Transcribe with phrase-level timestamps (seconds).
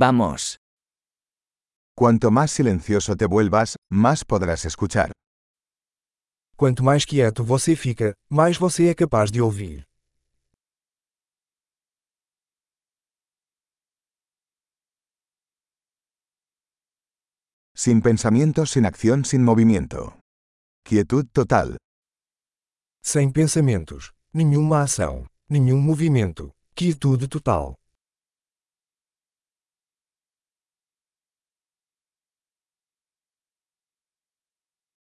[0.00, 0.56] Vamos.
[1.94, 5.12] Cuanto más silencioso te vuelvas, más podrás escuchar.
[6.56, 9.84] Quanto mais quieto você fica, mais você é capaz de ouvir.
[17.76, 20.18] Sin pensamientos, sin acción, sin movimiento.
[20.82, 21.76] Quietud total.
[23.02, 27.79] Sem pensamentos, nenhuma ação, nenhum movimento, quietude total.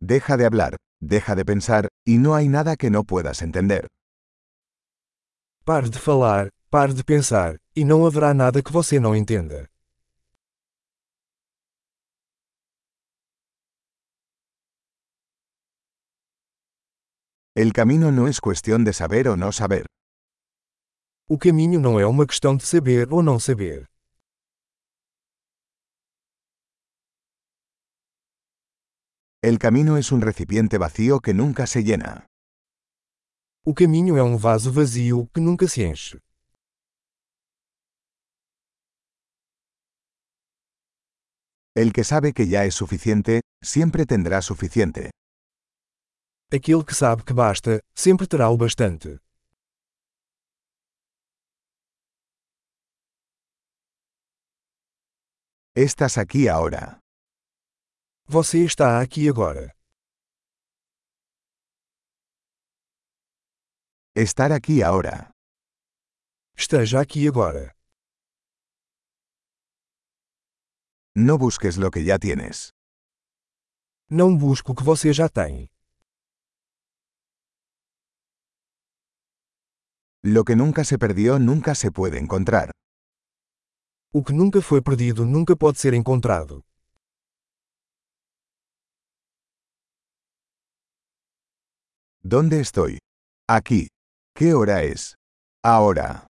[0.00, 3.88] Deja de hablar, deja de pensar, y no hay nada que no puedas entender.
[5.64, 9.68] Pare de falar, pare de pensar, e não haverá nada que você não entenda.
[17.56, 19.86] El camino no es cuestión de saber o no saber.
[21.28, 23.84] O caminho não é uma questão de saber ou não saber.
[29.40, 32.26] El camino es un recipiente vacío que nunca se llena.
[33.64, 36.18] O caminho é um vaso vazio que nunca se enche.
[41.76, 45.10] El que sabe que ya es suficiente, siempre tendrá suficiente.
[46.50, 49.20] Aquele que sabe que basta, sempre terá o bastante.
[55.76, 56.98] Estás aquí ahora.
[58.30, 59.74] Você está aqui agora.
[64.14, 65.30] Estar aquí ahora.
[66.54, 67.74] Esteja aqui agora.
[71.16, 72.68] No busques lo que ya tienes.
[74.10, 75.66] Não busque o que você já tem.
[80.22, 82.68] Lo que nunca se perdió nunca se puede encontrar.
[84.12, 86.67] O que nunca foi perdido nunca pode ser encontrado.
[92.30, 92.98] ¿Dónde estoy?
[93.48, 93.88] Aquí.
[94.36, 95.14] ¿Qué hora es?
[95.64, 96.26] Ahora.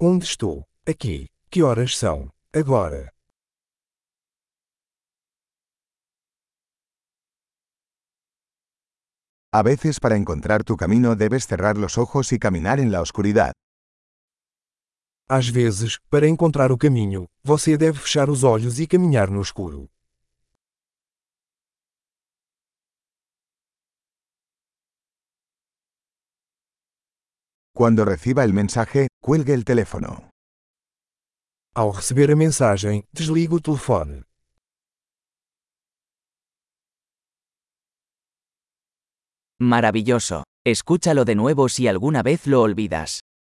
[0.00, 0.64] Onde estou?
[0.84, 1.28] Aqui.
[1.48, 2.28] Que horas são?
[2.52, 3.12] Agora.
[9.52, 13.52] A veces para encontrar tu camino debes cerrar los ojos y caminar en la oscuridad.
[15.28, 19.88] Às vezes, para encontrar o caminho, você deve fechar os olhos e caminhar no escuro.
[27.76, 30.30] Cuando reciba el mensaje, cuelgue el teléfono.
[31.74, 34.22] Ao receber a mensagem, desligue o telefone.
[39.58, 40.44] Maravilloso.
[40.64, 43.22] Escúchalo de nuevo si alguna vez lo olvidas.